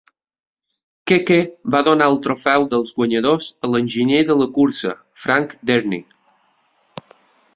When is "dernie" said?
5.71-7.13